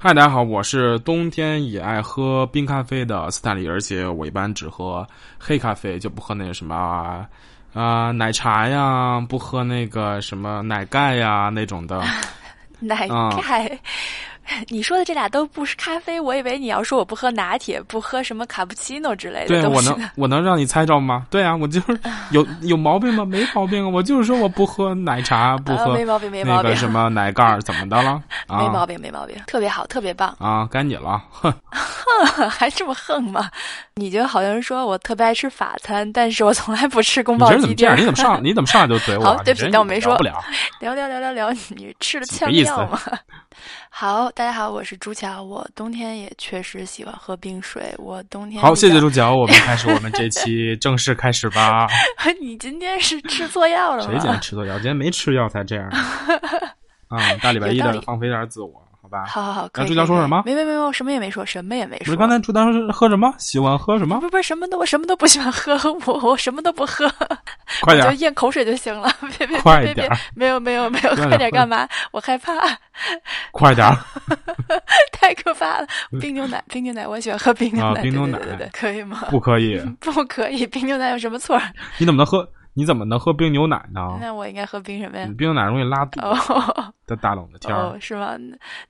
[0.00, 5.04] 嗨，大家好，我是冬天也爱喝冰咖啡的斯坦利，而且我一般只喝
[5.36, 7.26] 黑咖啡，就不喝那个什么啊、
[7.72, 12.00] 呃奶茶呀，不喝那个什么奶盖呀那种的。
[12.78, 13.68] 奶啊盖。
[14.68, 20.10] 你说的这俩都不是咖啡，我以为你要说我不喝拿铁，不喝什么卡布奇诺之类的对我能。
[20.16, 21.26] 我能让你猜着吗？
[21.30, 21.98] 对啊，我就是
[22.30, 23.24] 有有毛病吗？
[23.24, 28.22] 没毛病啊，我就是说我不喝奶茶，不喝啊没毛病没毛病那个什 么奶盖，怎么的了？
[28.48, 31.52] 啊，没毛病，没毛病，特别好，特别棒，啊，该你了，哼，
[32.50, 33.50] 还这么横吗？
[33.96, 37.96] 你就好像说我特别爱吃法餐，但是我从来不吃宫保你这人怎鸡丁儿。
[37.96, 38.04] 么这样？
[38.04, 39.36] 你怎么上你怎么上来就怼我啊？
[39.36, 40.44] 好对不起你这当我没说聊不了。
[40.80, 43.00] 聊聊聊聊聊，你吃了枪几个意思药吗？
[44.00, 51.84] 好，大家好，我是朱乔，我冬天也确实喜欢喝冰水，我冬天好，谢谢朱乔，我们开始我们这期正式开始吧。
[52.40, 54.08] 你今天是吃错药了吗？
[54.08, 54.74] 谁今天吃错药？
[54.74, 55.84] 今天没吃药才这样。
[57.08, 58.70] 啊， 大礼拜一的放飞点自我，
[59.10, 59.24] 好吧？
[59.26, 62.04] 好好朱以可以可以乔说什么没没没没，我什么也没说，什么也没说。
[62.06, 63.32] 不是刚才朱当时喝什么？
[63.38, 64.22] 喜欢喝什么不？
[64.28, 65.74] 不不，什么都我什么都不喜欢喝，
[66.06, 67.10] 我我什么都不喝，
[67.82, 69.10] 快点，我就咽口水就行了。
[69.38, 71.88] 别别快别没有没有没有，快点干嘛？
[72.12, 72.52] 我害怕，
[73.52, 73.86] 快点！
[75.12, 75.86] 太可怕了。
[76.20, 78.00] 冰牛奶，冰牛奶，我喜欢喝冰牛奶。
[78.00, 79.24] 啊冰牛奶对对对对，可以吗？
[79.30, 81.60] 不可以，不可以，冰牛奶有什么错？
[81.98, 82.48] 你怎么能喝？
[82.78, 84.18] 你怎么能喝冰牛奶呢？
[84.20, 85.26] 那我应该喝冰什么呀？
[85.36, 87.96] 冰牛奶容易拉肚子，哦在大冷的天儿哦，。
[87.98, 88.36] 是吗？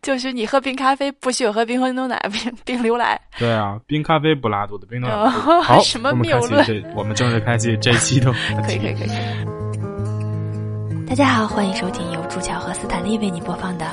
[0.03, 3.19] 就许你喝冰咖啡，不许我喝冰喝牛奶、冰冰牛奶。
[3.39, 5.51] 对啊，冰咖啡不拉肚子，冰牛奶不拉肚子。
[5.51, 6.63] 哦好， 什么谬论，
[6.95, 8.31] 我们正式开启这期的
[8.67, 11.07] 可以可以可以可以。
[11.09, 13.87] 大家好，欢迎收听由朱乔和斯坦利为你播放的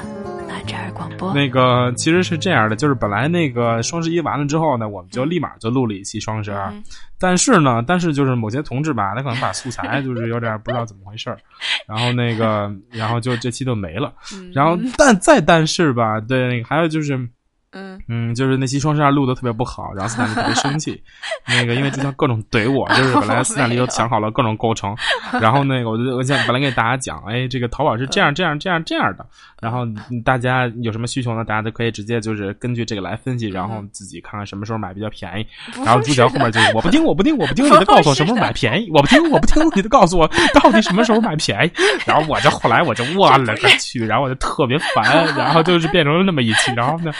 [1.33, 6.83] 那个其实是这样的，就是本来那个双十一完了之后呢，我们就立马就录了一期双十二，嗯
[7.17, 11.37] 但是呢，但是就是某些同志吧，他可能把素材就是有点不知道怎么回事儿，
[11.87, 14.51] 然后那个，然后就这期就没了，嗯。
[14.53, 17.29] 然后但再但是吧，对那个还有就是。
[17.75, 20.99] 嗯嗯，就是那期双十二录的特别不好，然后斯坦利特别生气，
[21.47, 24.95] 那个因为之前各种怼我，就是本来斯坦利都想好了各种构成，
[25.41, 29.25] 然后那个我就我想本来给大家讲，哎，这个淘宝是这样这样这样这样的，
[29.61, 31.43] 然后嗯大家有什么需求呢？
[31.43, 35.45] 大家都可以直接就是根据这个来分析，然后自己看看什么时候买比较便宜。
[35.83, 41.71] 然后朱桥后面就是我不听我不听我不听，你得告诉我什么时候买便宜，我不听我不听，你得告诉我到底什么时候买便宜。
[42.05, 47.11] 然后我就后来我就 我了个去，然后我就特别烦，然后就是变成了那么一期，然后呢。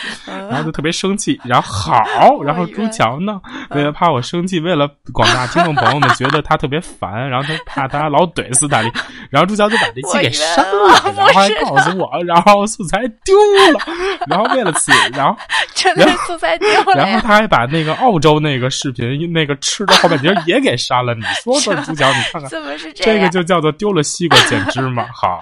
[0.48, 3.40] 然后就特别生气，然后好，然后朱强呢，
[3.70, 8.90] 为了怕我生气，为了广大听众朋友们觉得他特别烦，然后他 怕他老怼斯坦利，
[9.30, 13.36] 然后朱强就把这期给删了，然后还告诉我，然后素材丢
[13.72, 13.80] 了，
[14.26, 15.36] 然后为了此，然后
[15.74, 17.20] 真的是素材丢了然后！
[17.20, 22.48] 他还把那个澳洲那个视频那个吃的后半截也给删了，你说说 朱强，你看看。
[22.48, 22.94] 怎么是样？
[23.00, 25.04] 这个就叫做丢了西瓜捡芝麻。
[25.12, 25.40] 好，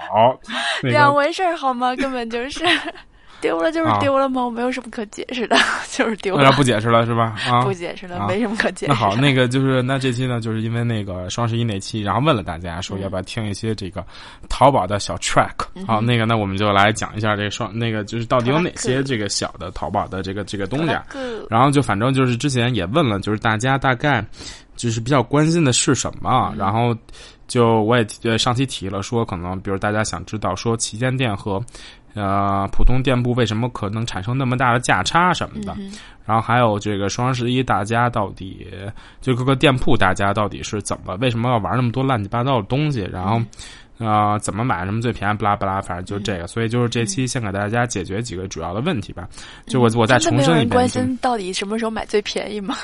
[0.81, 1.95] 那个两回事儿好吗？
[1.95, 2.65] 根本就是
[3.45, 4.43] 丢了就是啊丢了吗？
[4.43, 5.55] 我没有什么可解释的，
[5.91, 7.35] 就是丢了，那不解释了是吧？
[7.47, 8.91] 啊，不解释了，啊没什么可解释。
[8.91, 14.03] 那好，那个就是那这期呢，就是因为那个双十一那期，然后问了大家说要不要听一些这个
[14.49, 15.51] 淘宝的小 track。
[15.85, 21.05] 好，那个那我们就来讲一下这个双那个就是到底有哪些这个小的淘宝的这个这个东西啊。
[21.49, 24.25] 然后就反正就是之前也问了，就是大家大概
[24.75, 26.95] 就是比较关心的是什么，然后
[27.47, 31.61] 就我也提呃上期提了说，可能比如大家想知道说旗舰店和
[32.13, 35.91] 呃普通店铺为什么可能产生那么大的价差什么的，嗯
[36.25, 38.67] 然后还有这个双十一大家到底
[39.21, 43.41] 就各个店铺大家到底是怎么为什么要玩那么多乱七八糟的东西，然后。
[43.97, 45.33] 呃，怎么买什么最便宜？
[45.35, 49.25] 不拉不拉，反正就这个，所以就是这期先给大家解决几个主要的问题吧。
[49.67, 52.75] 就我我再重申一遍，人关心到底什么时候买最便宜吗？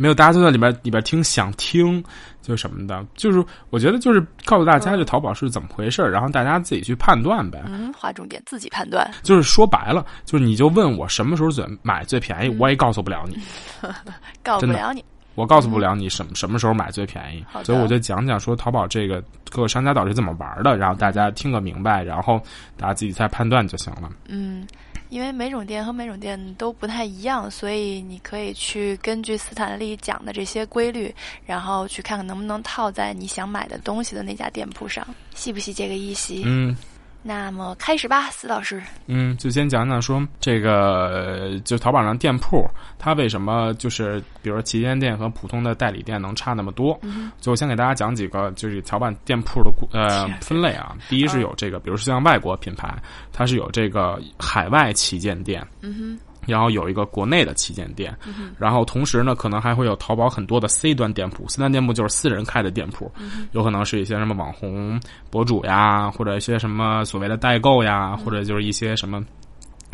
[0.00, 2.02] 没有，大家都在里边里边听想听，
[2.40, 7.62] 就什么的，就是我觉得就是告诉大家这淘宝是怎么回事儿，然后大家自己去判断呗。
[7.66, 9.08] 嗯，划重点，自己判断。
[9.22, 13.36] 就是说白了，就是你就问我什么时候最买最便宜，我也告诉不了你，
[14.42, 15.04] 告诉真不了你。
[15.36, 22.42] 我告诉不了你什么什么时候买最便宜所以我就讲讲说淘宝这个各个商家到底是怎么玩的，然后大家听个明白，然后
[22.76, 24.10] 大家自己再判断就行了。
[24.26, 24.66] 嗯，
[25.10, 31.14] 因为每种店和每种店都不太一样，所以你可以去根据斯坦利讲的这些规律，
[31.44, 36.42] 然后去看看能不能套在你想买的东西的那家店铺上，细不细这个一细。
[36.46, 36.74] 嗯
[37.22, 38.82] 那么开始吧，司老师。
[39.06, 42.66] 嗯，就先讲讲说这个，呃就淘宝上店铺，
[42.98, 46.98] 它为什么就是比如说旗舰店和普通的代理店能差那么多？
[47.02, 50.96] 嗯就我先给大家讲几个就是淘宝店铺的呃 分类啊。
[51.08, 52.90] 第一是有这个，比如说像外国品牌，
[53.32, 56.18] 它是有这个海外旗舰店，嗯哼，
[56.50, 58.14] 然后有一个国内的旗舰店，
[58.58, 63.10] 然后同时呢，可能还会有淘宝很多的 C 端店铺，C 端店铺就是私人开的店铺，
[63.52, 65.00] 有可能是一些什么网红
[65.30, 69.24] 博主呀，或者一些什么所谓的代购呀，或者就是一些什么。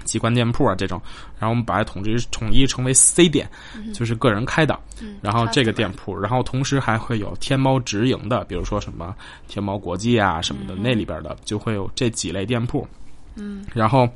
[0.04, 1.02] 机关店铺啊这种，
[1.36, 3.50] 然后我们把它统一统一成为 C 店，
[3.92, 4.78] 就是个人开的。
[5.20, 9.12] 然后这个店铺，然后同时还会有天猫直营的，比如说什么
[9.48, 12.86] 天猫国际啊什么的，那里边的就会有这几类店铺。
[13.34, 14.08] 嗯，然后。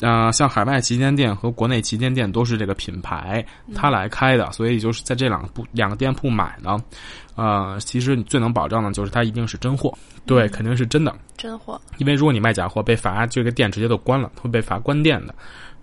[0.00, 3.44] 呃，像海外旗舰店和国内旗舰店都是这个品牌
[3.74, 6.78] 它来开的，所以就是在这两个不两个店铺买呢，
[7.34, 9.96] 呃，其实你最能保障的就是它一定是真货，
[10.26, 11.80] 对，肯定是真的真货。
[11.98, 15.34] 因为如果你卖假货，被罚这个店直接都关了，会被罚关店的，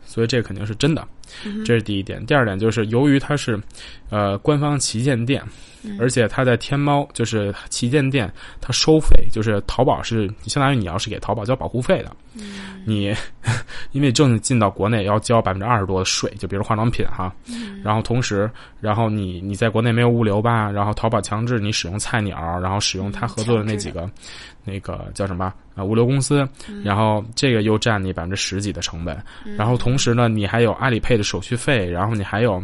[0.05, 1.07] 所以这个肯定是真的。
[1.65, 2.25] 这是第一点。
[2.25, 3.59] 第二点就是，由于它是
[4.09, 5.43] 呃官方旗舰店。
[5.99, 8.31] 而且它在天猫就是旗舰店，
[8.61, 12.15] 它收费就是淘宝是相当于你要是给淘宝交保护费的，
[12.85, 13.13] 你
[13.91, 17.35] 因为正进到国内要交百分之二十多的税，就比如化妆品哈，
[17.83, 18.49] 然后同时，
[18.79, 24.09] 然后你你在国内没有物流吧，然后淘宝强制你使用菜鸟，然后使用它合作的那几个
[24.63, 26.47] 那个叫什么啊物流公司，
[26.81, 29.21] 然后这个又占你百分之十几的成本，
[29.57, 32.63] 然后同时呢，你还有阿里配的手续费，然后你还有。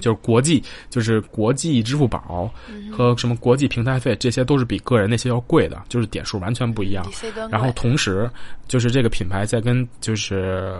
[0.00, 2.52] 就是国际，就是国际支付宝
[2.92, 7.04] 和什么国际平台费，这些都是比个人那些要贵的，就是点数完全不一样。
[7.50, 8.28] 然后同时，
[8.66, 10.76] 就是这个品牌在跟就是。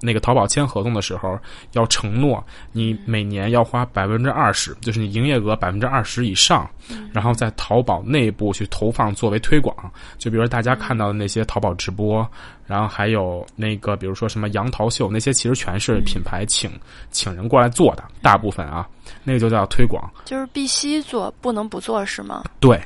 [0.00, 1.38] 那个淘宝签合同的时候，
[1.72, 6.68] 要承诺你每年要花百分之二十，就是你营业额百分之二十以上，
[7.12, 9.74] 然后在淘宝内部去投放作为推广。
[10.18, 12.26] 就比如说大家看到的那些淘宝直播，
[12.66, 16.70] 然后还有那个比如说什么杨桃秀，那些其实全是品牌请
[17.10, 18.88] 请人过来做的，大部分啊，
[19.24, 20.08] 那个就叫推广。
[20.24, 22.44] 就是必须做，不能不做是吗？
[22.60, 22.80] 对。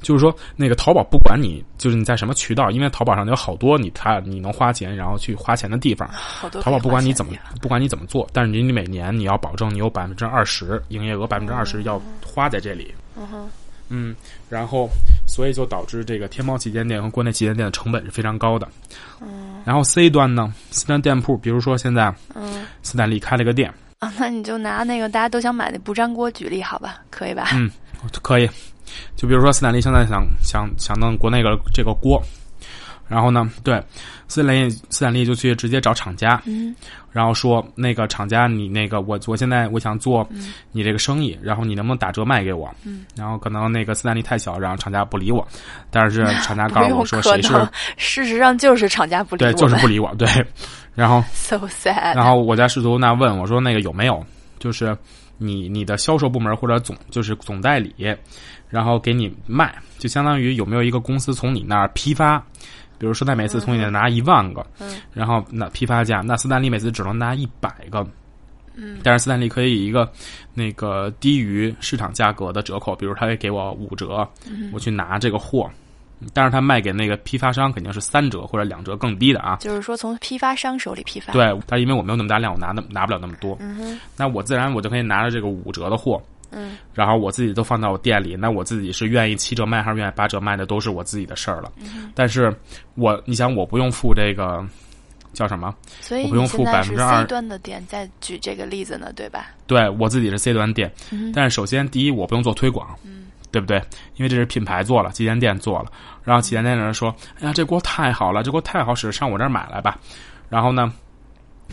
[0.00, 6.08] 就是说，那个淘宝不管你，就是你在什么渠道，因为淘宝上有好多你他你能花钱，然后去花钱的地方。
[6.62, 12.94] 淘宝不管你怎么不管你怎么做，但是你每年你要保证你有百分之二十营业额百分之二十要花在这里。
[13.16, 13.48] 嗯哼。
[13.90, 14.14] 嗯，
[14.50, 14.86] 然后
[15.26, 18.68] 所以就导致这个天猫旗舰店和国内旗舰店的成本是非常高的。
[19.20, 19.62] 嗯。
[19.64, 23.72] 然后 C 端呢，C 端店铺，比如说现在，嗯，斯坦利开了个店。
[24.00, 27.00] 啊，那你就拿那个大家都想买的不粘锅举例好吧？
[27.08, 27.48] 可以吧？
[27.54, 27.70] 嗯，
[28.22, 28.48] 可以。
[29.16, 32.22] 就比如说斯坦利现在想想想弄国内个这个锅，
[33.08, 33.82] 然后呢，对，
[34.28, 36.74] 斯坦利斯坦利就去直接找厂家，嗯，
[37.10, 40.28] 然后说那个厂家你那个我我现在我想做
[40.72, 42.72] 你这个生意，然后你能不能打折卖给我？
[42.84, 45.46] 嗯，然后可能那个斯坦利太小，然后厂家不理我，
[45.90, 50.28] 但是厂家 告诉我说谁是，事实上就是厂家不理我，对，就是不理我，对，
[50.94, 54.22] 然后 so sad，然后我在试图那问我说那个有没有，
[54.58, 54.94] 就是
[55.38, 57.94] 你你的销售部门或者总就是总代理。
[58.68, 62.38] 然后给你卖，就相当于有没有一个公司从你那儿批发，
[62.98, 65.00] 比如说他每次从你那拿一万个，嗯。
[65.12, 68.06] 然后那批发价，那斯坦利每次只能拿一百个，
[68.74, 70.10] 嗯，但是斯坦利可以一个
[70.52, 74.28] 那个低于市场价格的折扣，比如他会给我五折，
[74.72, 75.70] 我去拿这个货，
[76.34, 86.22] 但是他卖给那个批发商肯定是三折或者两折更低的啊，就是说从批发商手里批发，对，但因为我没有那么大量，我拿那拿不了那么多，嗯那我自然我就可以拿着这个五折的货。
[86.50, 91.72] 嗯，然后我自己都放到我店里，那我自己是愿意七折卖还是愿意八折卖的，都是我自己的事儿了。
[91.80, 92.54] 嗯，但是
[92.94, 94.64] 我你想，我不用付这个
[95.32, 95.74] 叫什么？
[96.00, 97.22] 所以我不用付百分之二。
[97.22, 99.48] C 端的店再举这个例子呢，对吧？
[99.66, 103.76] 对我自己是 C 端店，嗯，但是首先第一，我不用做推广，嗯，对不对？
[104.16, 105.92] 因为这是品牌做了，旗舰店做了，
[106.24, 109.98] 然后旗舰店的人说：“哎呀，这锅太好了，这锅太好使，上我这儿买来吧。”
[110.48, 110.92] 然后呢？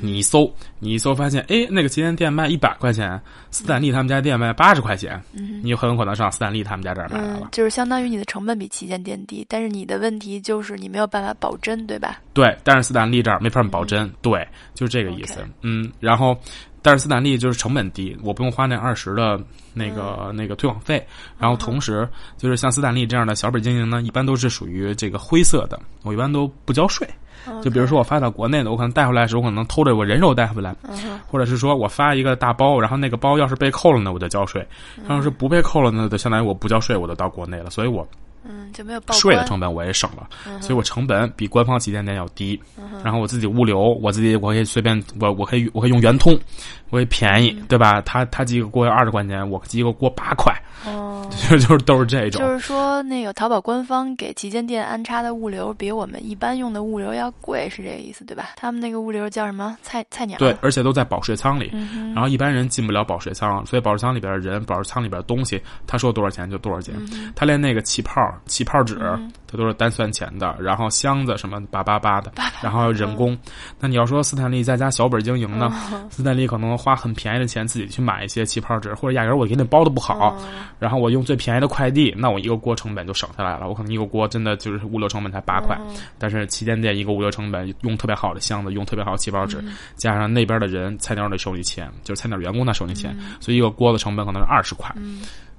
[0.02, 7.50] 你一搜，你一搜发现，哎，那个旗舰店卖一百块钱，斯坦利他们家店卖八十块钱，你就很有可能上斯坦利他们家这儿买来了。
[7.52, 12.20] 就是相当于你的成本比旗舰店低，但是你的问题就是你没有办法保真，对吧？
[12.34, 15.40] 对，但是斯坦利这儿没法保真，对，就是这个意思。
[15.62, 16.38] 嗯，然后，
[16.82, 19.40] 但是斯坦利就是成本低，我不用花那二十的
[19.74, 21.04] 那个那个推广费，
[21.40, 27.08] 然后同时就是像斯坦利这样的小本经营呢，一般都是属于这个灰色的，我一般都不交税。
[27.62, 30.76] 就比如说我发到国内的，我可能带回来的时候，我可能偷着我人肉带回来，
[31.28, 34.62] 或者是说我发一个大包，然后那个包要是被扣了呢，我就交税；
[35.10, 37.70] 要是不被扣了呢，就相当于我不交税，我就到国内了。
[37.70, 38.08] 所以我
[38.48, 40.28] 嗯就没有税的成本我也省了，
[40.62, 42.60] 所以我成本比官方旗舰店要低。
[43.04, 46.38] 然后我自己物流，我自己我可以随便我我可以我可以用圆通，
[46.90, 48.02] 我也便宜，对吧？
[48.02, 50.54] 他他寄个锅要二十块钱，我寄个锅八块。
[50.86, 58.50] 哦，就 就是都是这种，就是说那个淘宝官方给旗舰店安插的物流比我们一般用的物流要贵，是这个意思对吧？
[58.56, 60.38] 他们那个物流叫什么菜菜鸟？
[60.38, 66.94] 对，而且都在保税仓里，嗯、然后一般人进不了保税仓，所以保税仓里边的人、保税仓里边的东西，他说多少钱就多少钱。
[67.36, 69.00] 他连那个气泡气泡纸，
[69.56, 72.32] 它都是单算钱的，然后箱子什么八八八的，
[72.62, 73.38] 然后人工。
[73.80, 75.72] 那你要说斯坦利在家小本经营呢，
[76.12, 80.38] 斯坦利可能花很便宜的钱自己去买一些气泡纸，或者压根儿我给你包的不好，
[80.80, 83.68] 然后我用最便宜的快递，那我一个锅成本就省下来了。
[83.70, 85.80] 我可能一个锅真的就是物流成本才八块，
[86.18, 89.64] 但是旗舰店一个物流成本用特别好的箱子，用特别好的气泡纸，
[89.96, 94.94] 加上那边的人菜鸟得收你钱，就是菜鸟员工那收你钱，所以一个锅的成本可能是二十块。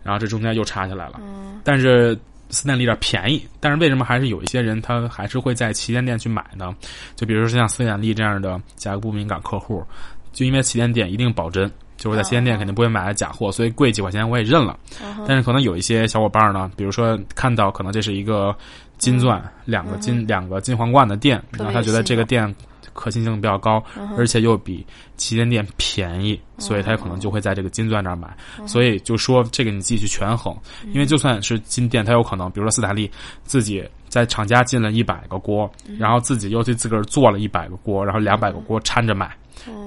[0.03, 1.21] 然后这中间又差下来了，
[1.65, 2.17] 但是
[2.51, 6.75] 斯坦利有点便宜，但是为什么还是有一些人他还是会在旗舰店去买呢？
[7.15, 9.85] 就比如说像斯坦利这样的价格不敏感客户，
[10.33, 14.79] 就因为旗舰店一定保真，就是在旗舰店肯定不会买的假货，所以贵几块钱我也认了。
[15.27, 18.55] 但是可能有一些小伙伴呢，比如说看到可能这是一个
[18.99, 22.55] 金钻两个金两个金皇冠的店，然后他觉得这个店。
[22.97, 23.81] 可信性比较高，
[24.17, 24.85] 而且又比
[25.17, 28.35] 旗舰店便宜，所以他可能就会在这个金钻这儿买。
[28.67, 30.57] 所以就说这个你自己去权衡，
[30.93, 33.09] 因为就算是金店，他有可能，比如说斯坦利
[33.45, 39.37] 自己在厂家进了一百个锅，然后自己又去自个儿做了一百个锅，然后两百个锅掺着买，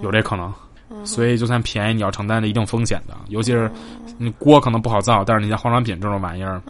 [0.03, 0.53] 有这可能。
[1.03, 3.69] 所以就算便宜，你要承担着一定风险的，尤其是
[4.17, 6.61] 你锅可能不好造，但是你像化妆品这种玩意儿，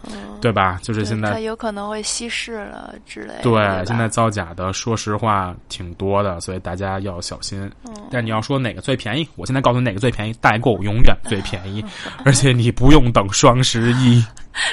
[0.42, 0.80] 对吧？
[0.82, 3.34] 就是现在它有可能会稀释了之类。
[3.42, 7.70] 对，现在造假的，说实话挺多的，所以大家要小心。
[8.12, 11.84] 但你要说哪个最便宜，我现在告诉你哪个最便宜，代购永远最便宜，
[12.26, 14.24] 而且你不用等双十一。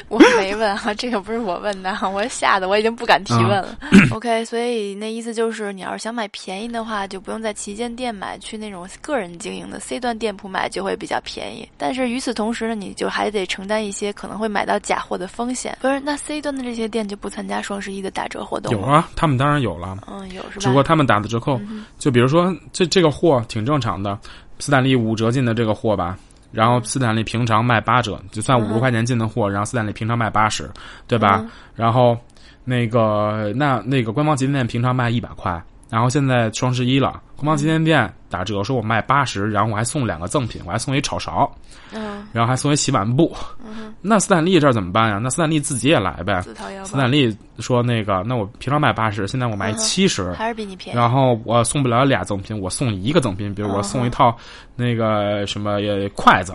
[0.09, 3.77] 我没问哈，这个不是我问的， 我吓得我已经不敢提问了。
[4.11, 11.69] OK，所以那意思就是，你要是想买便宜的话，就不用在旗舰店买，去那种个人经营的 C 端店铺买就会比较便宜。
[11.77, 15.77] 但是与此同时呢，你就还得承担一些可能会买到假货的风险。
[15.81, 18.73] 不是，那 C 端的这些店就不参加双十一的打折活动？
[18.73, 19.97] 有啊，他们当然有了。
[20.11, 20.61] 嗯，有是吧？
[20.61, 21.61] 只不过他们打的折扣，
[21.99, 24.19] 就比如说这这个货挺正常的，
[24.59, 26.19] 斯坦利五折进的这个货吧。
[26.53, 30.71] 然后斯坦利平常卖八折，就算五十块钱进的货，然后斯坦利平常卖八十，
[31.07, 31.45] 对吧？
[31.75, 32.17] 然后
[32.65, 41.49] 那个那那个官方旗舰店平常卖一百块，然后现在双十一了，红方旗舰店打折，说我卖八十，然后我还送两个赠品，我还送一炒勺，
[41.93, 43.33] 嗯，然后还送一洗碗布，
[43.65, 45.21] 嗯，那斯坦利这怎么办呀？
[45.23, 46.43] 那斯坦利自己也来呗。
[46.85, 50.99] 斯坦利说那个，那我平常卖八十，现在我卖七十，还是比你便宜。
[50.99, 54.37] 然后我送不了俩赠品，我送一个赠品，比如我送一套
[54.75, 55.79] 那个什么
[56.17, 56.53] 筷子，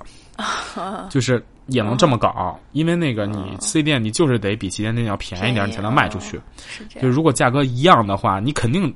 [1.10, 6.38] 就是也能这么搞，因为那个你 C 店你就是得比旗舰店要便宜点，你才能卖出去。
[7.02, 8.94] 就如果价格一样的话，你肯定。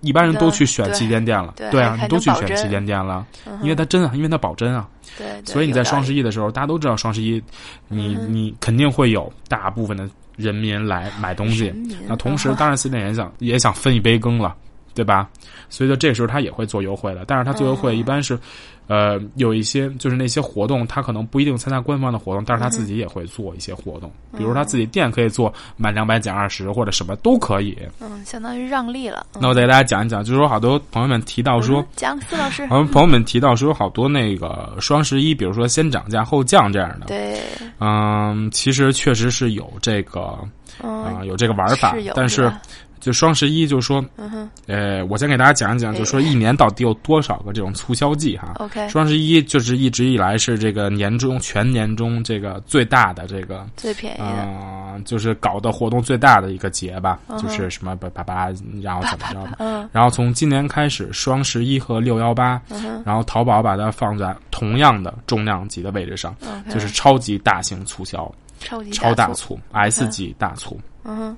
[0.00, 3.26] 一般人都去选旗舰店了，对啊，你都去选旗舰店了，
[3.62, 7.42] 因为它真啊，因为它保真啊，对，所以你在双十一的时候，大家都知道双十一，
[7.88, 11.72] 你你肯定会有大部分的人民来买东西，
[12.06, 14.54] 那同时当然四店也想也想分一杯羹了，
[14.98, 15.28] 对吧？
[15.68, 18.36] 所以说这时候他也会做优惠的，但是他做优惠一般是。
[18.88, 27.76] 呃，有一些就是那些活动，他可能不一定参加官方的活动，但是他自己也会做一些活动，比如他自己店可以做满两百减二十或者什么都可以。
[28.00, 29.26] 嗯，相当于让利了。
[29.38, 37.08] 那我再给大家讲一讲，就是说好多朋友们提到说，讲司老师，我们朋友们提到说好多那个双十一，比如说先涨价后降这样的。
[37.08, 37.42] 对。
[37.80, 40.38] 嗯，其实确实是有这个
[40.82, 42.50] 啊，有这个玩法，但是。
[43.00, 44.04] 就双十一，就说，
[44.66, 48.54] 呃，我先给大家讲一讲，就说一年到底有多少个这种促销季哈。
[48.56, 58.48] OK，双十一就是一直以来是这个年中全年中这个最大的这个最便宜的，就是搞的活动最大的一个节吧，就是什么八八八，
[58.82, 59.88] 然后怎么着的。
[59.92, 62.60] 然后从今年开始，双十一和六幺八，
[63.04, 66.34] 然后淘宝把它放在同样的重量级的位置上，
[66.70, 70.78] 就是超级大型促销，超级超大促，S 级大促。
[71.04, 71.36] 嗯。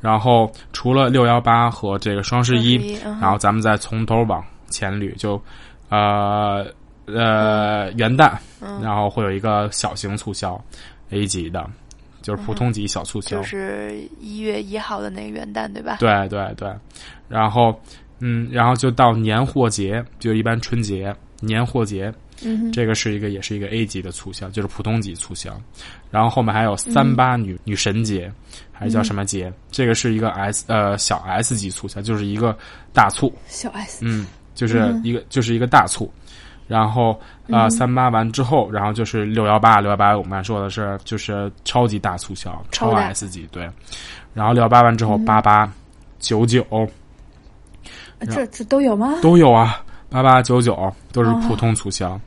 [0.00, 5.40] 然后除了六幺八和这个双十一，然后咱们再从头往前捋，就
[5.88, 6.66] 呃
[7.06, 8.32] 呃元旦，
[8.82, 10.58] 然后会有一个小型促销
[11.10, 11.68] ，A 级的，
[12.22, 15.96] 就是普通级小促销，就是一月一号的那个元旦，对吧？
[16.00, 16.72] 对对对，
[17.28, 17.78] 然后
[18.20, 22.12] 嗯，然后就到年货节，就一般春节、年货节。
[22.44, 25.56] 嗯这个是一个，也是一个 A 级的促销，就是普通级促销。
[26.10, 28.32] 然后后面还有三八女女神节，
[28.72, 29.52] 还是叫什么节？
[29.70, 32.56] 这个是一个 S 呃小 S 级促销，就是一个
[32.92, 33.32] 大促。
[33.46, 36.12] 小 S，嗯，就是一个就是一个大促。
[36.66, 43.70] 然后啊，三八完之后，然后就是六幺八，六幺八我们说的是就是超级大促销，超 S 级对。
[44.34, 45.70] 然后六幺八完之后，八八
[46.18, 46.66] 九九，
[48.30, 49.20] 这这都有吗？
[49.22, 49.84] 都有啊。
[50.12, 52.20] 八八九九都是普通促销，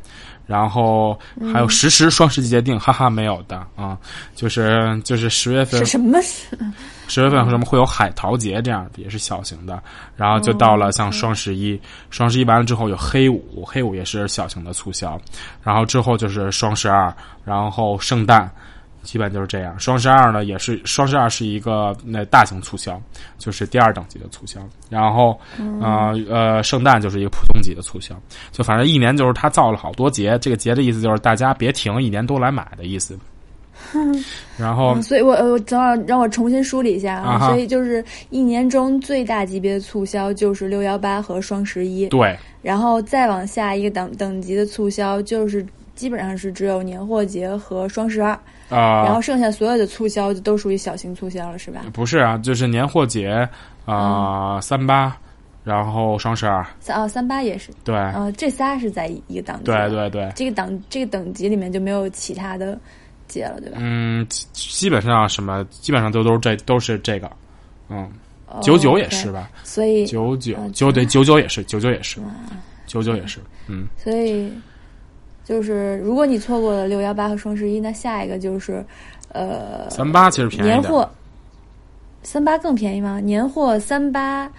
[0.47, 1.17] 然后
[1.53, 3.97] 还有实时双十节定，哈哈，没有的啊，
[4.35, 6.19] 就是就是十月份什么？
[7.07, 9.81] 十月份什么会有海淘节这样的，也是小型的，
[10.15, 15.19] 然后就到了像双十一，双十一完了之后有黑五，黑五也是小型的促销，
[15.63, 17.13] 然后之后就是双十二，
[17.43, 18.49] 然后圣诞。
[19.05, 19.79] 基本就是这样。
[19.79, 23.01] 双十二呢，也是双十二是一个那大型促销，
[23.37, 24.59] 就是第二等级的促销。
[24.89, 28.13] 然后，呃呃，圣诞就是一个普通级的促销。
[28.51, 33.17] 就反正一年就是他造了好多节，这个节的意思就是大家别停，一年都来买的意思。
[34.57, 48.37] 然后，所以我我正好让我重新梳理一下所以就是一年中最大级别的促销就是六幺八和双十一，对然后再往下一个等等级的促销就是基本上是只有年货节和双十二，
[48.69, 51.81] 啊、然后剩下所有的促销就都属于小型促销了，是吧？
[51.93, 53.47] 不是啊，就是年货节
[53.85, 55.15] 啊、三八，
[55.63, 62.77] 然后双十二，三哦三八也是，对、呃，这仨是在一个档级，对，对对，这个档这个等级里面就没有其他的
[63.27, 63.77] 节了，对吧？
[63.79, 67.29] 嗯，基基本上什么，基本上都都是这都是这个，
[67.89, 68.09] 嗯，
[68.47, 69.49] 哦九九也是吧？
[69.63, 71.39] 所以九九呃九对九九。
[71.39, 72.19] 也是，九九也是，
[72.87, 74.51] 九九也是，嗯，所以
[75.45, 78.83] 就是如果你错过了六幺八和双十一，那下一个就是
[79.29, 81.07] 呃三八其实便宜点，年货，
[82.23, 83.19] 三八更便宜吗？
[83.19, 84.51] 年货三八，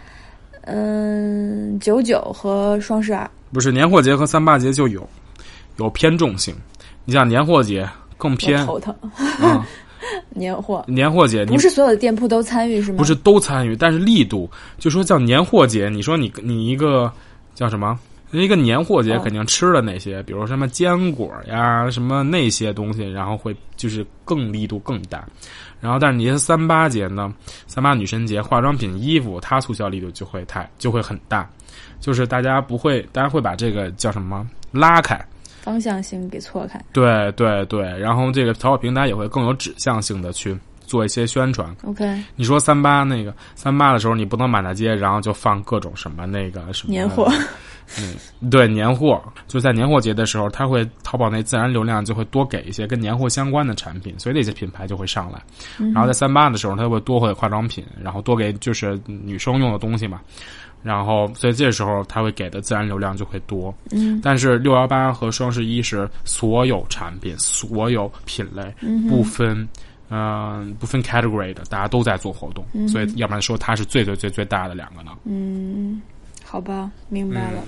[0.62, 3.28] 嗯，九九和双十二。
[3.52, 5.04] 不是年货节和三八节就有
[5.78, 6.54] 有偏重性，
[7.04, 8.94] 你像年货节更偏，头疼。
[9.42, 9.62] 嗯，
[10.30, 12.98] 年货年货节你不是所有的店铺都参与是吗？
[12.98, 17.10] 不是都参与，但是力度就说叫年货节，你说你你一个
[17.54, 17.98] 叫什么？
[18.42, 25.24] 一个年货节哦肯定吃的那些，比如什么坚果呀，什么那些东西，然后会就是更力度更大。
[25.78, 27.32] 然后，但是你这三八节呢，
[27.66, 31.48] 三八女神节，化妆品、衣服，它促销力度就会太就会很大，
[32.00, 35.22] 就是大家不会，大家会把这个叫什么拉开，
[35.60, 36.82] 方向性给错开。
[36.92, 41.76] 对对对，然后这个淘宝平台也会更有指向性的去做一些宣传。
[41.84, 47.30] OK，你说三八那个三八的时候，你不能满大街，然后就放各种什么那个什么年货，
[48.00, 55.40] 嗯，对年货，就在年货节的时候，它会淘宝内自然流量就会多给一些跟年货相关的产品，所以那些品牌就会上来。
[55.92, 60.20] 然后在三八的时候，它会多给化妆品，然后多给就是女生用的东西嘛。
[60.82, 63.74] 然后，所以这时候它会给的自然流量就会多。
[63.90, 68.72] 嗯但是六幺八和双十一是所有产品、所有品类
[69.08, 69.66] 不分，
[70.10, 75.10] 嗯、不分 category 的，大家都在做活动，所以要不然说它是最最最最大的两个呢。
[75.24, 76.00] 嗯，
[76.48, 77.62] 好吧，明白了。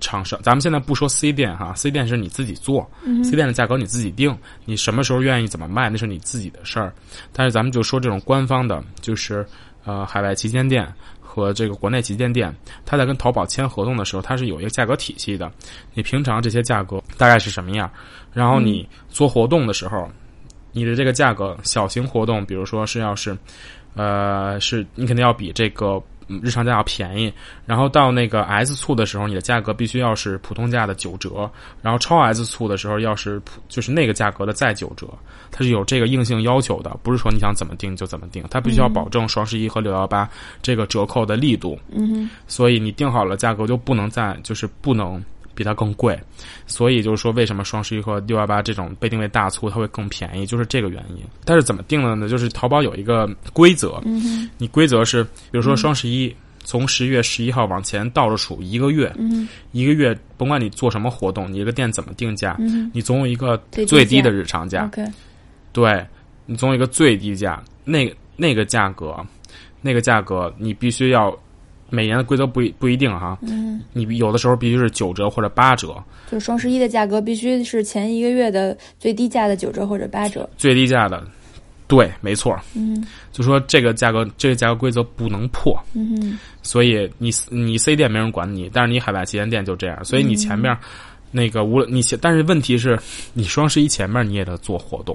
[0.00, 2.88] 厂商，咱们现在不说 C 店哈，C 店是你自己做、
[3.24, 6.92] c 店的价格你自己定，你什么时候愿意怎么卖那是你自己的事儿。
[7.32, 9.46] 但是咱们就说这种官方的，就是
[9.84, 10.86] 呃海外旗舰店
[11.18, 15.50] 和这个国内旗舰店，它在跟淘宝签合同的时候，它是有一个价格体系的。
[15.94, 17.90] 你平常这些价格大概是什么样？
[18.34, 20.06] 然后你做活动的时候，
[20.72, 23.36] 你的这个价格，小型活动，比如说是要是，
[23.94, 27.32] 呃，是你肯定要比这个嗯日常价要便宜。
[27.64, 31.50] 然后到那个 S 促的时候，你的价格必须要是普通价的九折，
[31.82, 35.06] 然后超 S 促的时候要是普就是那个价格的再九折，
[35.50, 40.28] 它是有这个硬性要求的，不是说你想怎么定就怎么定，它必须要保证双十一和六幺八
[40.62, 41.78] 这个折扣的力度。
[41.90, 45.22] 嗯，所以你定好了价格就不能再就是不能
[45.56, 46.16] 比它更贵，
[46.66, 51.24] 所以就是说为什么双十一和六幺八这种被定为大促它会更便宜，就是这个原因。
[51.44, 52.28] 但是怎么定的呢？
[52.28, 56.32] 就是淘宝有一个规则，嗯，你规则是比如说双十一。
[56.68, 64.90] 从十一月十一号往前倒着数一个月，嗯一个月甭管你做什么活动，你这个店怎么定价，嗯你总有一个最低的日常价。
[65.72, 66.04] 对
[66.44, 69.24] 你总有一个最低价，那个那个价格，
[69.80, 71.30] 那个价格你必须要
[71.88, 80.48] 每年的规则不一不一定哈，嗯，你有的时候必须是九折或者八折，就双十一的价格必须是前一个月的最低价的九折或者八折。
[80.56, 81.26] 最低价的，
[81.86, 90.76] 对，没错，嗯就说这个价格这个价格规则不能破，嗯哼，所以你你 C 店没人管你，但是你海外旗舰店就这样，所以你前面。
[91.32, 92.98] 那个无论你前，但是问题是，
[93.34, 95.14] 你双十一前面你也得做活动。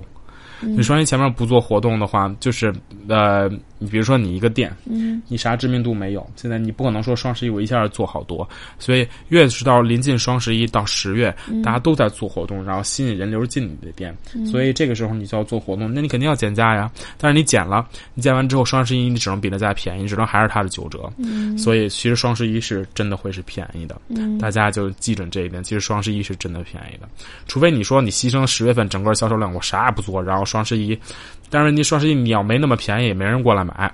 [0.62, 2.74] 你双十一前面不做活动的话，就是
[3.08, 5.22] 呃，你比如说你一个店，嗯。
[5.28, 8.48] 你啥知名度没有，现在你不可能说双十一我一下做好多，
[8.80, 14.16] 所以越是到临近双十一到十月，大家都在做活动，然后吸引人流进你的店，
[14.50, 16.92] 所以这个时候你就要做活动，那你肯定要减价呀。
[17.18, 21.58] 但是你减了，你减完之后双十一你只能比那价便宜，只能还是它的九折，嗯。
[21.58, 24.38] 所以其实双十一是真的会是便宜的，嗯。
[24.38, 25.64] 大家就记准这一点。
[25.64, 27.08] 其实双十一是真的便宜的，
[27.48, 30.98] 除非你说你牺牲十月份整个销售量，我啥也不做，然后双十一，
[31.50, 33.92] 但是你双十一你要没那么便宜，也没人过来买。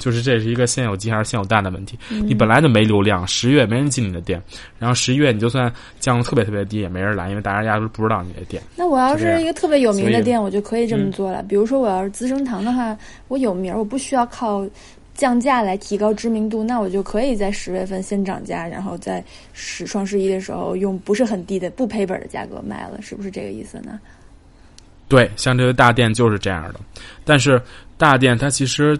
[0.00, 1.98] 就是这是一个先有鸡还是先有蛋的问题。
[2.08, 4.42] 你本来就没流量，十月没人进你的店，
[4.78, 8.62] 然后十一月你就算降的特别特别低，也没人来，因为大家压根不知道你的店。
[8.74, 11.42] 那我要是一个特别有名的店，我就可以这么嗯做了。
[11.42, 12.96] 比如说，我要是资生堂的话，
[13.28, 14.66] 我有名儿，我不需要靠
[15.14, 24.00] 降价来提高知名度，那我就可以在十月份先涨价，然后在十双十一的时候用不是很低的不赔本的价格卖了，是不是这个意思呢？
[25.10, 26.80] 对，像这些大店就是这样的。
[27.22, 27.60] 但是
[27.98, 28.98] 大店它其实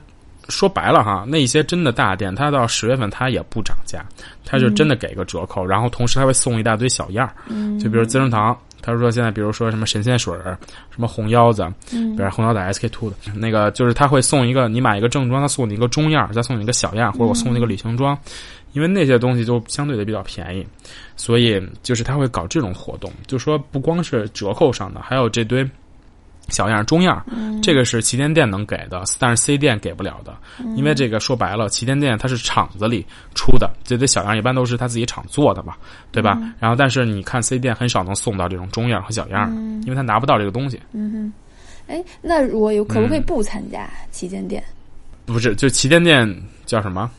[0.51, 4.05] 说白了哈，那些真的大店，它到十月份它也不涨价，
[4.45, 8.55] 它就真的给个折扣，然后同时它会送一大堆小样儿，嗯，就比如资生堂。
[8.83, 10.59] 他说：“现在，比如说什么神仙水儿，
[10.91, 18.19] 什么红腰子，嗯比如红腰子 SK two 的那个，就是他会送一个，你买一个正装，他送你一个中样，再送你一个小样，或者我送你一个旅行装，
[18.73, 20.67] 因为那些东西就相对的比较便宜，
[21.15, 25.63] 所以就是他会搞这种活动，就说不光是折扣上的，还有这堆
[26.51, 27.25] 小样、中样，
[27.63, 30.37] 这个是旗舰店能给的，但是 C 店给不了的，
[30.77, 35.75] 因为这个说白了，旗舰店它是厂子里出的，这些小样一般都是他自己厂做的嘛，
[36.11, 36.39] 对吧？
[36.59, 39.51] 然后但是你看 C 店很少能送到这种中样和小样，
[39.85, 40.81] 因为他拿不到这个东西。
[40.93, 41.33] 嗯哼，
[41.87, 44.63] 哎，那我有可不可嗯以不参加旗舰店？
[45.27, 47.11] 不是，就旗舰店叫什么？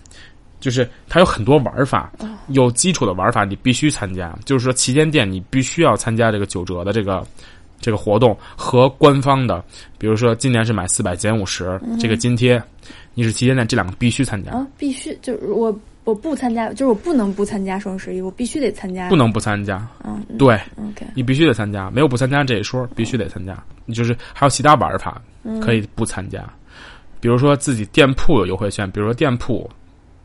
[0.60, 2.12] 就是它有很多玩法，
[2.50, 4.32] 有基础的玩法你必须参加。
[4.46, 7.26] 就是说，旗舰店你必须要参加这个九折的这个
[7.82, 9.64] 这个活动和官方的，
[9.98, 12.62] 比如说今年是买四百减五十这个津贴，
[13.14, 19.10] 你是旗舰店这两个必须参加，啊，必须就是我我不参加，就是我不能不参加双十一，我必须得参加。
[19.10, 19.86] 不能不参加。
[20.04, 23.58] 嗯，嗯对，OK，你必须得参加，没有不参加这一说，必须得参加。
[23.86, 25.22] 你就是还有其他玩法
[25.60, 26.48] 可以不参加，
[27.20, 29.70] 比如说自己店铺有优惠券，比如说店铺。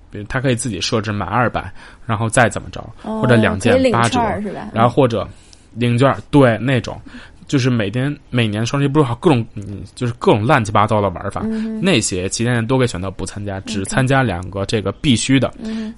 [0.09, 1.71] 比如他可以自己设置满二百，
[2.07, 4.71] 然后再怎么着，哦或者两件八折是吧？
[4.73, 5.29] 然后或者
[5.75, 6.99] 领券，对那种，
[7.47, 15.95] 就是每天每年双十一不是好各种，嗯，就是各种乱七八糟的玩法，嗯那些旗舰店都可以选择不参加，只参加两个这个必须的、嗯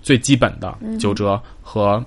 [0.00, 2.02] 最基本的九折和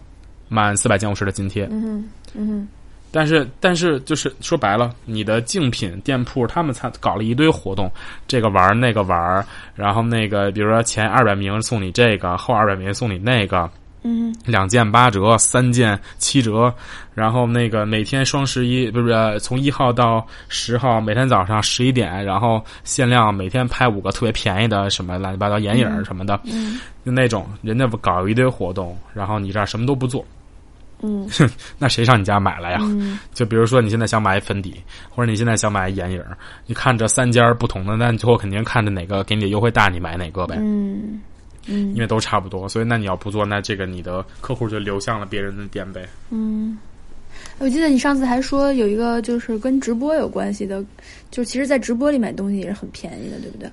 [0.48, 1.67] 满四百减五十的津贴。
[1.72, 2.67] 嗯嗯
[3.12, 7.91] 但是，但是就是说白了，你的竞品店铺他们才搞了一堆活动，
[8.26, 13.70] 这个玩那个玩，然后那个比如说前二百名送你这个，后二百名送你那个，
[14.04, 14.36] 嗯。
[14.46, 16.74] 两件八折，三件七折，
[17.14, 26.80] 然后那个每天双十一不是呃从一号到十号，每天早上十一点，然后限量每天拍五个特别便宜的什么乱七八糟眼影什么的，嗯。
[27.06, 30.26] 就那种人家不搞一堆活动，然后你这儿什么都不做，
[31.02, 31.28] 嗯。
[31.78, 32.78] 那谁上你家买了呀？
[32.82, 33.20] 嗯。
[33.34, 36.24] 就比如说你现在想买粉底，或者你现在想买眼影，
[36.66, 40.58] 你看这三家不同的，那你最后肯定看着哪个给你的优惠大，你买哪个呗。
[40.60, 41.22] 嗯
[41.67, 46.08] 嗯因为都差不多，所以那你要不做，那这个你的客户就流向了别人的店呗。
[46.30, 46.78] 嗯。
[47.58, 50.84] 我记得你上次还说有一个就是跟直播有关系的，
[51.32, 53.69] 就其实，在直播里买东西也是很便宜的，对不对？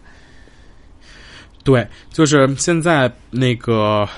[1.65, 4.09] 对，就是现在那个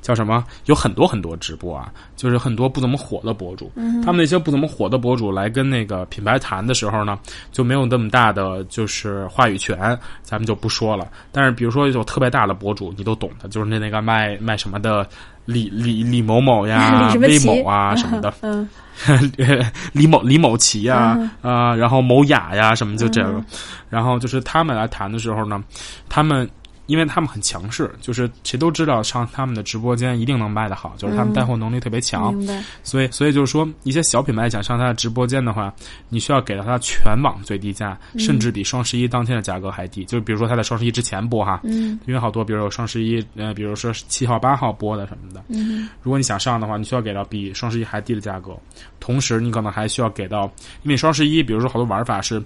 [0.00, 3.70] 叫什么，有很多很多直播啊，就是很多不怎么火的博主，
[4.04, 7.18] 他们那些不怎么火的博主来跟那个品牌谈的时候呢，
[7.52, 11.08] 就没有那么大的就是话语权，咱们就不说了。
[11.32, 15.06] 但是比如说有特别大的博主，你都懂的，就是那那个卖卖什么的
[15.44, 18.68] 李李李某某呀 李什、么魏某啊什么的， 嗯。
[19.92, 21.30] 李某李某奇呀嗯。
[21.40, 23.44] 啊、然后某雅呀什么就这个，
[23.88, 25.62] 然后就是他们来谈的时候呢，
[26.08, 26.48] 他们
[26.88, 32.34] 因为他们很强势，就是谁都知道上他们的直播间一定能卖得好，就是他们带货能力特别强。
[32.82, 35.72] 所以所以就是说一些小品牌想上他的直播间的话，
[36.08, 40.02] 你需要给到他全网最低价，甚至比双十一当天的价格还低。
[40.06, 42.00] 就是比如说他在双十一之前播哈，嗯。
[42.06, 45.88] 因为好多比如有双十一呃，比如说七号八号播的什么的，嗯。
[46.02, 48.56] 如果你想上的话，你需要给到比双十一还低的价格，
[48.98, 50.50] 同时你可能还需要给到，
[50.84, 52.42] 因为双十一，比如说好多玩法是，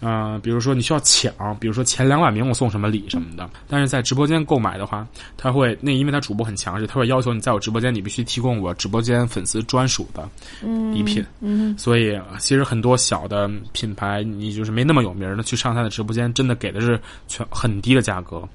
[0.00, 3.48] 呃，比如说你需要抢，比如说前两百名我送什么礼什么的。
[3.68, 5.06] 但是在直播间购买的话，
[5.36, 10.28] 他会那因为他主播很强势，他会要求你在我直播间你必须提供我直播间粉丝专属的
[10.62, 11.24] 嗯礼品。
[11.40, 18.46] 嗯所以呃其实很多小的品牌，你就是没那么有名的，去上他的直播间，真的给的是全很低的价格，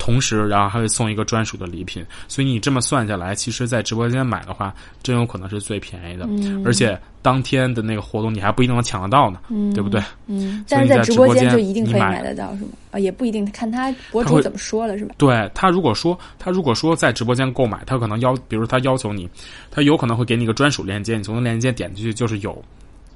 [0.00, 2.04] 同时然后还会送一个专属的礼品。
[2.26, 10.02] 所以你这么算下来，其实在直播间买的话，真有可能是最便宜的，嗯而且当天的那个活动你还不一定能抢得到呢，嗯，对不对？
[10.26, 12.70] 嗯，但是在直播间间就一定可以买买得到，是吗？
[12.92, 15.14] 啊，也不一定，看他博主怎么说了，是吧？
[15.18, 19.28] 对他如果说他如果说在直播间购买，他可能要，比如他要求你，
[19.70, 22.64] 他有可能会给你一个专属链接，你从那链接点进去就是有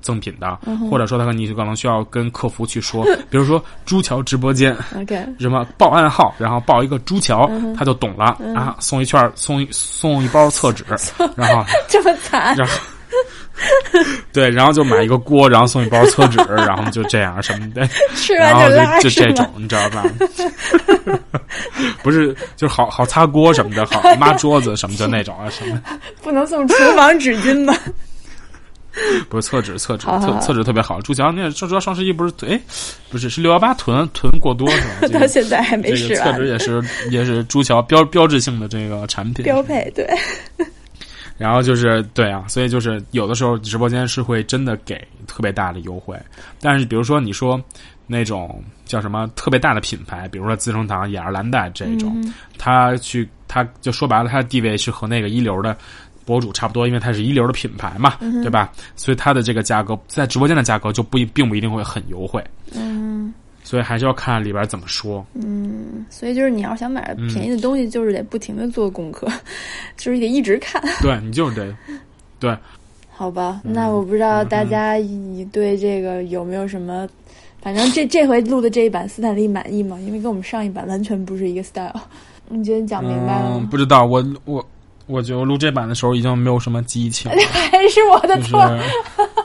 [0.05, 10.85] 赠品的，嗯或者说他可能你可能需要跟客服去说， 比如说朱桥直播间 OK，什么报暗号，然后报一个朱桥，嗯他就懂了、啊，送一券送一送一包厕纸，
[11.35, 12.75] 然后 这么惨，然后。
[14.33, 17.87] 对，然后就买一个锅，然后送一包厕纸，然后就这样什么的，
[18.17, 18.69] 吃然后
[19.01, 20.05] 就就这种，你知道吧？
[22.03, 25.81] 不是，就是好好擦锅什么的，好抹桌子什么的那种啊，什么。
[26.21, 27.73] 不能送厨房纸巾吗？
[29.29, 31.01] 不是厕纸，厕纸好好好特厕纸特别好。
[31.01, 32.61] 朱乔那说实话，双十一不是哎，
[33.11, 34.89] 不是是六幺八囤囤过多是吧？
[35.03, 39.45] 这到现在还没这个厕纸也是也是朱桥标标志性的这个产品。
[39.45, 40.07] 标配，对，
[41.37, 46.17] 然后就是对啊，所以就是有的时候直播间是会真的给特别大的优惠，
[46.61, 47.61] 但是比如说你说
[48.07, 55.77] 那种叫什么特别大的品牌，比如说资生堂、雅诗兰黛这种，嗯他去他就说白了，他的地位是和那个一流的。
[56.25, 58.73] 博主差不多，因为它是一流的品牌嘛，嗯对吧？
[58.97, 62.43] 所以它的这个价格在直播间的价格就不一并不一定会很优惠，
[62.75, 63.33] 嗯
[63.63, 65.25] 所以还是要看里边怎么说。
[65.35, 69.27] 嗯，所以就是你要想买嗯便宜的东西，就是得不停的做功课，
[69.97, 70.83] 就是得一直看。
[71.01, 71.75] 对你就是得
[72.39, 72.55] 对，
[73.11, 77.09] 好吧，嗯那我不知道大家你对这个有没有什么，
[77.63, 79.99] 反正这这回录的这一版斯坦利满意吗？
[80.01, 81.99] 因为跟我们上一版完全不是一个 style。
[82.49, 83.69] 你觉得你讲明白了嗯，吗？
[83.71, 84.63] 不知道，我我
[85.07, 87.37] 我觉得我录这版的时候已经没有什么激情了，
[87.71, 88.79] 还是我的就是错。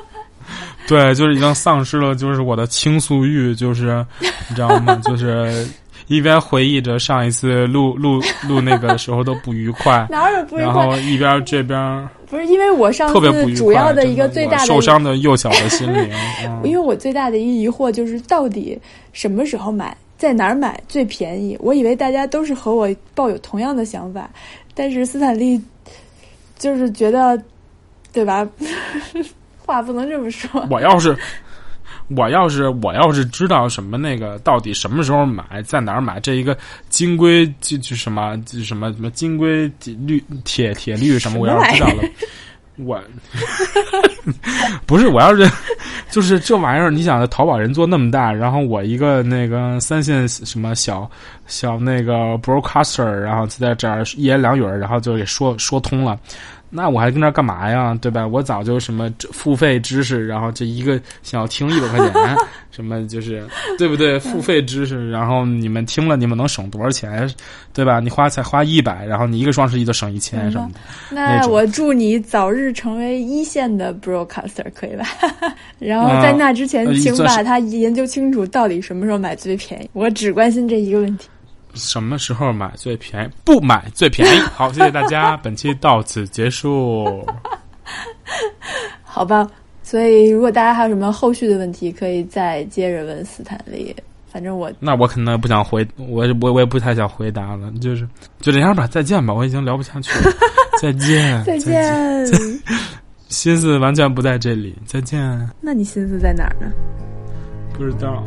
[0.87, 4.03] 对，就是已经丧失了，就是我的倾诉欲，就是
[4.49, 4.95] 你知道吗？
[5.03, 5.67] 就是
[6.07, 10.87] 一边回忆着上一次录录录那个时候的不愉快哪有不愉然快？
[10.87, 16.09] 后一边这边不是因为我上特别不愉快，次主要的一个最大的受伤的幼小的心灵。
[16.43, 18.77] 嗯因为我最大的一疑惑就是，到底
[19.13, 21.55] 什么时候买，在哪儿买最便宜？
[21.61, 24.27] 我以为大家都是和我抱有同样的想法，
[24.73, 25.61] 但是斯坦利
[26.57, 27.41] 就是觉得，
[28.13, 28.47] 对吧？
[29.65, 30.67] 话不能这么说。
[30.69, 31.15] 我要是
[32.15, 36.57] 我要是我要是知道什么那个到底什么时候买，在哪儿买，这一个
[36.89, 42.03] 金龟就就什么就什么什么金龟绿铁铁绿什么，我要是知道了，
[42.85, 43.01] 我
[44.85, 45.49] 不是我要是
[46.09, 51.09] 就是这玩意儿，你想的淘宝人做那么大，然后我一个那个三线什么小
[51.47, 56.17] 小那个 broadcaster，然后就在这儿一言两语，然后就给说说通了。
[56.69, 57.97] 那我还跟那干嘛呀？
[57.99, 58.25] 对吧？
[58.27, 62.37] 我早就什么付费知识，然后这一个想要听一百块钱，
[62.71, 63.43] 什么就是
[63.77, 64.19] 对不对？
[64.19, 67.29] 付费知识，然后你们听了，你们能省多少钱？
[67.73, 67.99] 对吧？
[67.99, 70.79] 你花才花一百，然后你一个双十一就省一千什么的。
[71.09, 75.05] 那我祝你早日成为一线的 broadcaster，可以吧？
[75.79, 79.89] 然后在那之前呃，请把它研究清楚，到底什么时候买最便宜。
[79.93, 81.27] 我只关心这一个问题。
[81.73, 83.29] 什么时候买最便宜？
[83.43, 84.39] 不买最便宜。
[84.55, 87.25] 好，谢谢大家， 本期到此结束。
[89.03, 89.47] 好吧，
[89.83, 93.95] 所以如果大家还有什么后续的问题，可以再接着问斯坦利。
[94.31, 98.07] 反正我那我可能不想回，我我我也不太想回答了，就是
[98.39, 100.31] 就这样吧，再见吧，我已经聊不下去了，
[100.79, 102.27] 再见，再见。
[103.27, 106.71] 心思完全不在这里，再见，那你心思在哪儿呢？
[107.73, 108.23] 不知道。